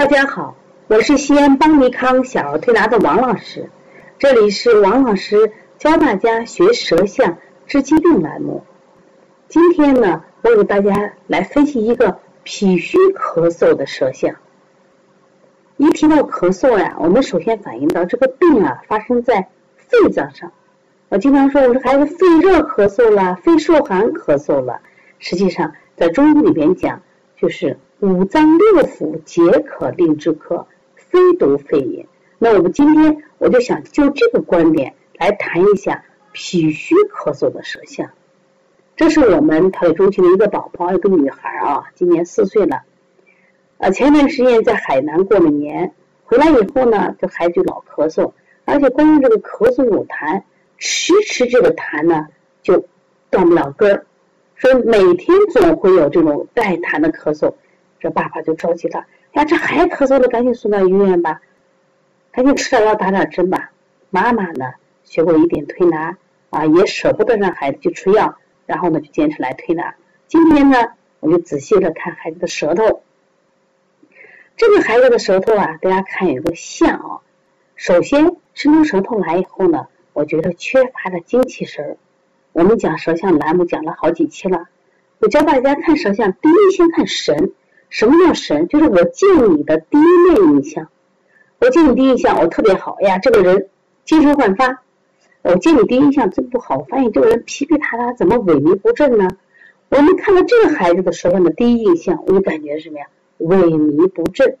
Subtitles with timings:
[0.00, 0.56] 大家好，
[0.88, 3.68] 我是西安邦尼康小儿推拿的王老师，
[4.18, 8.64] 这里是王老师教大家学舌象治疾病栏目。
[9.48, 14.36] 今天呢，我给大家来分析一个脾虚咳嗽的舌象。
[15.76, 20.50] 一提到咳嗽呀，我们首先反映到这个病啊发生在肺脏上。
[21.10, 24.80] 我经常说，我说孩子肺热咳嗽了，肺受寒咳嗽了。
[25.18, 27.02] 实际上，在中医里边讲，
[27.36, 30.64] 就是五脏六腑皆可令之咳，
[30.96, 32.06] 非独肺也。
[32.38, 38.08] 那我们今天我就想就这个观点来谈一下脾虚咳嗽的舌象。
[38.96, 42.84] 这是我们调理中心的一个宝宝，一个女孩啊，今年四岁了。
[43.76, 45.92] 呃，前段时间在海南过了年，
[46.24, 48.32] 回来以后呢，这孩子就老咳嗽，
[48.64, 50.42] 而且关于这个咳嗽有痰，
[50.78, 52.28] 迟迟这个痰呢
[52.62, 52.86] 就
[53.28, 54.06] 断不了根儿。
[54.54, 57.52] 说每天总会有这种带痰的咳嗽，
[58.00, 59.06] 这爸爸就着急了。
[59.34, 61.40] 呀，这还咳嗽了，赶紧送到医院吧，
[62.32, 63.70] 赶紧吃点药打点针吧。
[64.08, 64.72] 妈妈呢，
[65.04, 66.16] 学过一点推拿
[66.48, 69.94] 啊，也舍不得让孩子去吃药，然后呢就坚持来推拿。
[70.26, 70.78] 今天呢，
[71.20, 73.02] 我就仔细的看孩子的舌头。
[74.56, 77.20] 这个孩子的舌头啊，大家看有个像啊。
[77.76, 81.96] 首先伸出舌头来以后呢，我觉得缺乏了精气神儿。
[82.52, 84.66] 我们讲舌象栏目讲了好几期了，
[85.20, 87.52] 我教大家看舌象，第一先看神。
[87.90, 88.66] 什么叫神？
[88.68, 90.88] 就是我见你的第一面印象。
[91.58, 93.68] 我见你第一印象，我特别好，哎呀，这个人
[94.06, 94.82] 精神焕发。
[95.42, 99.28] 我见你第一印象真不好，我发现这个人皮皮塌塌，怎么萎靡不振呢？
[99.90, 103.06] 我们看到这个孩子的时候呢第一印象，我就感觉什么呀？
[103.40, 104.56] 萎靡不振，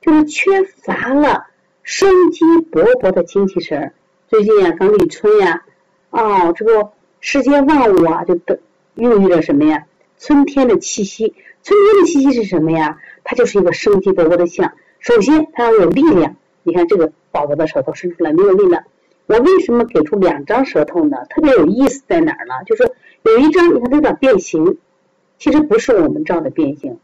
[0.00, 1.46] 就是缺乏了
[1.82, 3.92] 生机勃勃的精气神。
[4.28, 5.64] 最近呀，刚立春呀，
[6.10, 6.90] 哦，这个。
[7.20, 8.56] 世间万物啊，就都
[8.94, 9.86] 孕育着什么呀？
[10.18, 11.34] 春天的气息。
[11.68, 12.98] 春天的气息是什么呀？
[13.24, 14.72] 它就是一个生机勃勃的象。
[15.00, 16.34] 首先，它要有力量。
[16.62, 18.84] 你看这个宝宝的舌头伸出来没有力量。
[19.26, 21.18] 我为什么给出两张舌头呢？
[21.28, 22.54] 特别有意思在哪儿呢？
[22.64, 22.90] 就是
[23.20, 24.78] 有一张，你看有点变形，
[25.38, 26.96] 其实不是我们照的变形。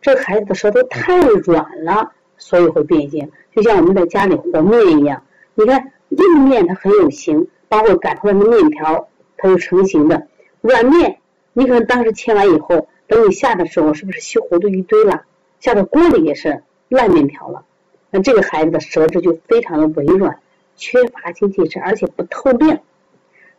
[0.00, 3.30] 这孩子的舌头太软了，所以会变形。
[3.54, 5.22] 就像我们在家里和面一样，
[5.54, 9.06] 你看硬面它很有形，包括擀出来的面条。
[9.36, 10.28] 它是成型的
[10.62, 11.18] 软面，
[11.52, 15.24] 你可能当时切完以后，等你下的时候，是不是稀糊涂一堆了？
[15.58, 17.64] 下到锅里也是烂面条了。
[18.10, 20.38] 那这个孩子的舌质就非常的微软，
[20.76, 22.78] 缺乏精气神，而且不透亮。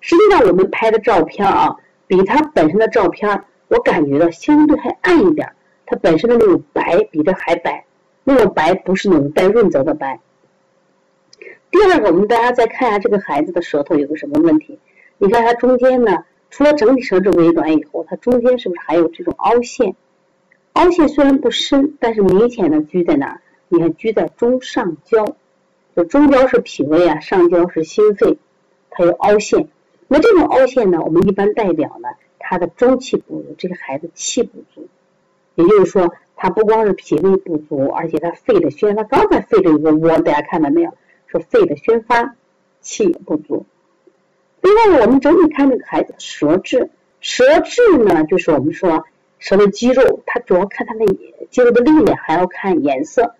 [0.00, 1.76] 实际上我们拍的照片啊，
[2.06, 5.52] 比他本身的照片，我感觉到相对还暗一点。
[5.86, 7.84] 它本身的那种白比这还白，
[8.22, 10.20] 那种白不是那种带润泽的白。
[11.70, 14.78] 第二个，我们大家再看一下这个孩子的舌头有个什么问题？
[15.16, 19.94] 你看它中间呢，除了整体舌质微软以后，它中间是不是还有这种凹陷？
[20.72, 23.40] 凹陷虽然不深，但是明显的居在哪儿？
[23.68, 25.36] 你看居在中上焦，
[25.94, 28.38] 就中焦是脾胃啊，上焦是心肺，
[28.90, 29.68] 它有凹陷。
[30.06, 32.08] 那这种凹陷呢，我们一般代表呢，
[32.38, 34.88] 他的中气不足，这个孩子气不足。
[35.56, 40.94] 也就是说，他不光是脾胃不足，而且他肺的宣发，刚才肺的一个窝，大家看到没有？
[41.26, 42.36] 说肺的宣发
[42.80, 43.66] 气也不足。
[44.68, 46.90] 另外，我们整体看这个孩子舌质，
[47.20, 49.04] 舌质呢，就是我们说
[49.38, 51.06] 舌的肌肉，它主要看它的
[51.50, 53.34] 肌肉的力量，还要看颜色。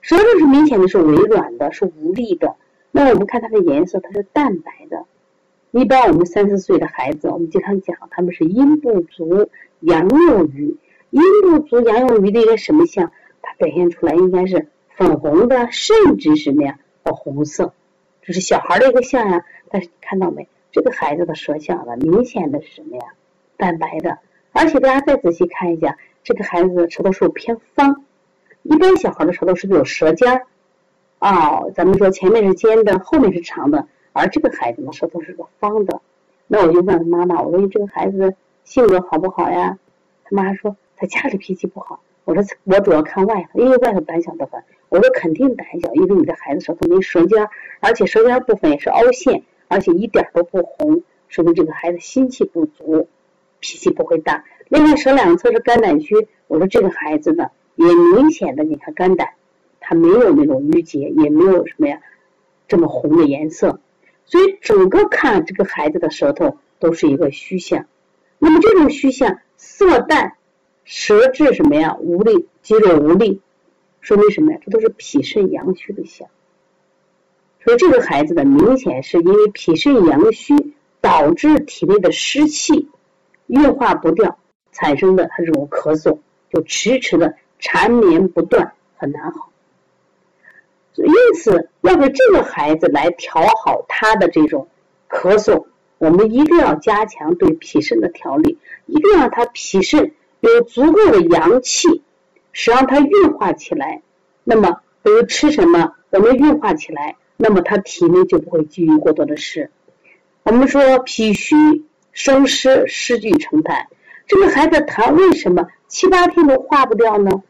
[0.00, 2.56] 舌质是明显的是微软的，是无力的。
[2.90, 5.04] 那我们看它的颜色，它是淡白的。
[5.72, 9.48] 一般我们三四岁的孩子，我们经常讲他们是阴不足
[9.80, 10.76] 阳有余。
[11.10, 13.12] 阴不足阳有余的一个什么象？
[13.42, 16.78] 它表现出来应该是粉红的，甚至什么呀？
[17.02, 17.72] 哦，红色。
[18.22, 19.44] 这是小孩的一个象呀。
[19.68, 20.48] 但是看到没？
[20.72, 23.02] 这个孩子的舌象呢，明显的是什么呀？
[23.56, 24.18] 淡白的，
[24.52, 28.04] 而且大家再仔细看一下，这个孩子的舌头是不是偏方。
[28.62, 30.46] 一般小孩的舌头是不是有舌尖儿？
[31.18, 36.00] 哦，咱们说前面是尖的，后面是长的，而这个孩子的舌头是个方的。
[36.46, 39.78] 那我就问他妈妈，我说你这个孩子性格好不好呀？
[40.24, 42.00] 他妈说他家里脾气不好。
[42.24, 44.62] 我说我主要看外头，因为外头胆小的很。
[44.88, 47.48] 我说肯定胆小，因为你的孩子舌头没舌尖，
[47.80, 49.42] 而且舌尖部分也是凹陷。
[49.70, 53.08] 而且一点都不红，说明这个孩子心气不足，
[53.60, 54.44] 脾气不会大。
[54.68, 59.34] 另外舌两侧是肝胆区，我说这个孩子呢，也明显的你看肝胆，
[59.78, 62.00] 他没有那种淤结，也没有什么呀
[62.66, 63.78] 这么红的颜色。
[64.24, 67.86] 所以整个看这个孩子的舌头都是一个虚象。
[68.40, 70.34] 那么这种虚象，色淡，
[70.82, 73.40] 舌质什么呀无力，肌肉无力，
[74.00, 74.58] 说明什么呀？
[74.64, 76.28] 这都是脾肾阳虚的象。
[77.64, 82.88] 所以这个孩子呢，明显是因为脾肾阳虚导致体内的湿气
[83.46, 84.38] 运化不掉
[84.72, 86.18] 产生的，他这种咳嗽
[86.50, 89.50] 就迟迟的缠绵不断，很难好。
[90.96, 94.68] 因此，要给这个孩子来调好他的这种
[95.08, 95.64] 咳嗽，
[95.98, 102.02] 我们一定要加强对脾肾的调理，一定要让他脾肾有足够的阳气，
[102.52, 104.02] 使让他运化起来。
[104.44, 109.70] 那么，比如吃什么，我们运化起来，那么他体内就不会积郁过多的湿。
[110.42, 111.54] 我们说脾虚
[112.12, 113.86] 生湿，湿聚成痰，
[114.26, 117.42] 这个孩子痰为什么七八天都化不掉呢？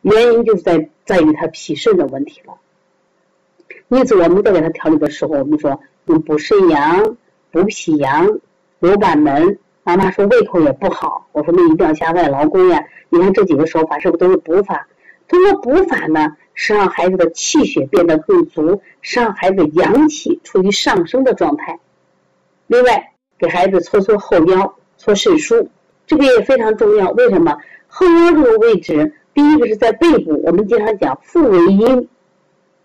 [0.00, 2.54] 原因就是在在于他脾肾的问题了。
[3.88, 7.16] 因此，我们在给他调理的时候，我们说用补肾阳、
[7.50, 8.40] 补脾阳、
[8.78, 9.58] 补板门。
[9.82, 12.82] 妈妈说胃口也不好，我说那一定要加外劳宫呀。
[13.10, 14.88] 你看这几个手法是不是都是补法？
[15.28, 21.80] 通过补法呢，是让孩子的气血变得更足，是让孩子阳气处于上升的状态。
[22.66, 25.68] 另外，给孩子搓搓后腰、搓肾腧，
[26.06, 27.12] 这个也非常重要。
[27.12, 27.56] 为什么？
[27.88, 32.06] 后腰这个位置，第一个是在背部，我们经常讲腹为阴，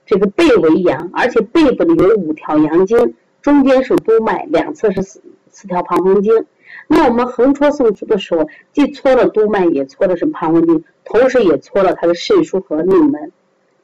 [0.06, 6.46] 这个背为阳，而且背部呢有五条阳经，中间是督脉，两侧是四四条膀胱经。
[6.88, 13.34] 那我们横搓送出的时候，既搓了督脉，也搓的是膀胱经，同时也搓了他的肾腧和命门，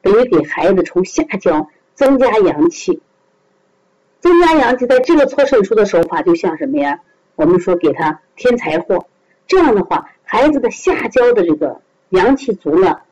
[0.02, 3.00] 等于给孩子从下焦增加阳气。
[4.20, 7.00] 增加阳气，在这个搓肾腧的手法，就像什么呀？
[7.34, 9.06] 我们说给他添财货。
[9.46, 13.02] 这样的话，孩子的下焦的这个阳气足了，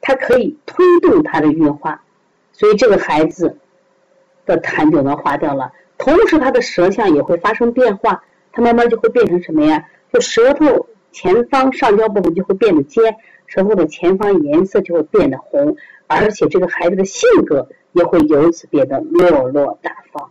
[0.00, 2.02] 它可以推动他的运化，
[2.52, 3.56] 所以这个孩子
[4.46, 5.72] 的痰就能化掉了。
[5.96, 8.22] 同时，他的舌象也会发生变化。
[8.50, 9.84] 他慢慢就会变成什么呀？
[10.12, 13.16] 就舌头前方上焦部分就会变得尖，
[13.48, 20.30] 舌头的前方颜色就会变得红，而且这个孩子的性格也会由此变得落落大方。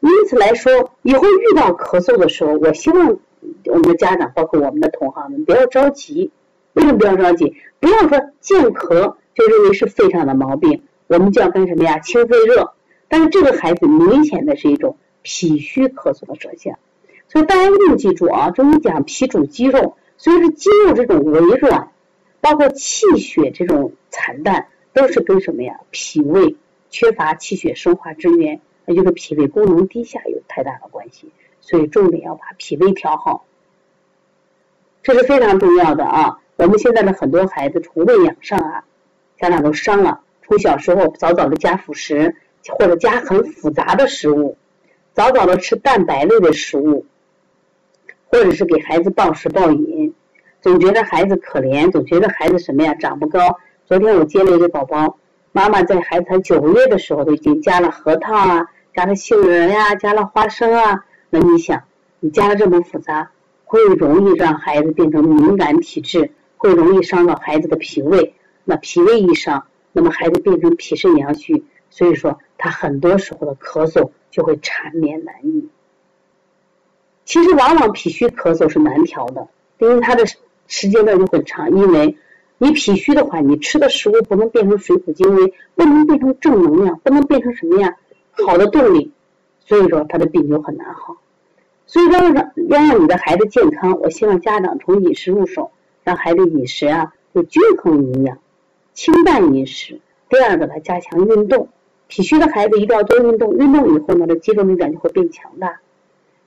[0.00, 3.18] 因此来说，以后遇到咳嗽的时候，我希望
[3.66, 6.30] 我们的家长，包括我们的同行们，不要着急。
[6.72, 7.54] 为什么不要着急？
[7.78, 11.98] 不要说见咳就认为是肺上的毛病，我们就要干什么呀？
[11.98, 12.72] 清肺热。
[13.08, 14.96] 但是这个孩子明显的是一种。
[15.20, 16.78] 脾虚咳嗽的舌象，
[17.26, 18.50] 所以大家一定记住啊！
[18.50, 21.90] 中医讲脾主肌肉，所以说肌肉这种微软，
[22.42, 25.80] 包括气血这种惨淡，都是跟什么呀？
[25.90, 26.56] 脾胃
[26.90, 31.30] 缺乏气血生化之源，也就是脾胃功能低下有太大的关系。
[31.60, 33.44] 所以重点要把脾胃调好，
[35.02, 36.40] 这是非常重要的啊！
[36.56, 38.84] 我们现在的很多孩子从喂养上啊，
[39.38, 42.34] 家长都伤了，从小时候早早的加辅食，
[42.78, 44.56] 或者加很复杂的食物。
[45.12, 47.06] 早早的吃蛋白类的食物，
[48.30, 50.14] 或者是给孩子暴食暴饮，
[50.60, 53.58] 总觉得孩子可怜，总觉得孩子什么呀长不高。
[53.86, 55.18] 昨天我接了一个宝宝，
[55.52, 61.04] 妈妈在孩子才九个月的时候都已经加了核桃啊，加了杏仁呀，加了花生啊。
[61.30, 61.82] 那你想，
[62.20, 63.30] 你加的这么复杂，
[63.64, 68.34] 会容易让孩子变成敏感体质，会容易伤到孩子的脾胃。
[68.64, 74.10] 那脾胃一伤，那么孩子变成脾肾阳虚，所以说他很多时候的咳嗽。
[74.30, 75.66] 就会缠绵难愈。
[77.28, 79.46] 其实往往脾虚咳嗽是难调的，
[79.76, 80.24] 因为它的
[80.66, 81.70] 时间段就很长。
[81.70, 82.16] 因为
[82.56, 87.94] 你脾虚的话，你吃的食物不能变成水谷精微，不能变成正能量，不能变成什么呀
[88.30, 89.12] 好的动力，
[89.60, 91.18] 所以说他的病就很难好。
[91.84, 95.70] 所以要让要让你的孩子健康，我希望家长从饮食入手，
[96.04, 98.38] 让孩子饮食啊就均衡营养，
[98.94, 100.00] 清淡饮食。
[100.30, 101.68] 第二个呢，加强运动。
[102.06, 105.78] 脾虚的孩子一定要多运动，运动以后呢，这肌肉力量就会变强大。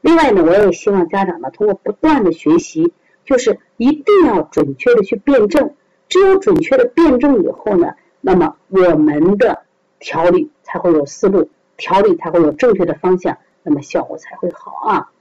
[0.01, 2.93] 另外呢，我也希望家长呢，通过不断的学习，
[3.23, 5.73] 就是一定要准确的去辩证。
[6.09, 9.61] 只有准确的辩证以后呢，那么我们的
[9.99, 15.11] 调理才会有思路，调理才会有正确的方向，那么效果才会好啊。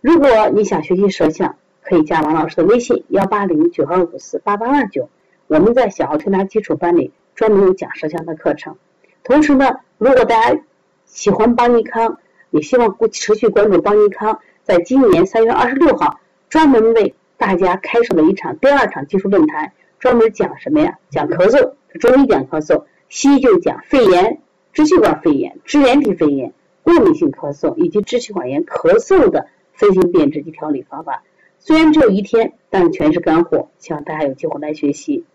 [0.00, 5.08] 如果你想学习舌象，可以加王老师的微信幺八零九二五四八八二九，
[5.46, 8.76] 我们在小儿推拿基础班里专门有讲舌象的课程。
[9.22, 10.60] 同时呢，如果大家
[11.04, 12.18] 喜欢邦尼康，
[12.56, 20.98] 也希望持续关注邦尼康，在今年三月二十六号，专门为大家开设了一场第二场技术论坛，专门讲什么呀？
[21.10, 24.40] 讲咳嗽，中医讲咳嗽，西医就讲肺炎、
[24.72, 31.24] 支气管肺炎、支原体肺炎、过敏性咳嗽以及支气管炎咳嗽的分型辨证及调理方法。
[31.58, 35.26] 虽然只有一天，但全是干货，希望大家有机会来学习。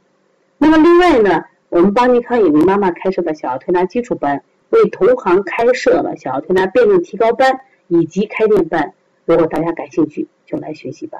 [0.57, 1.45] 那么另外呢？
[1.69, 8.93] 我们邦尼康也为妈妈开设的小儿推拿基础班，为同行开设了小儿推拿辩证提高班以及开店班。
[9.25, 11.19] 如果大家感兴趣，就来学习吧。